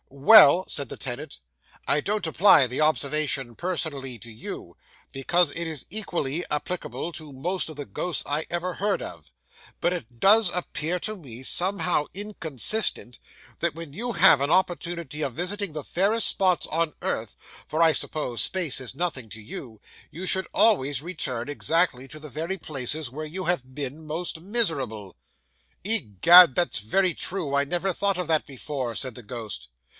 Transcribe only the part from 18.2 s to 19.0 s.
space is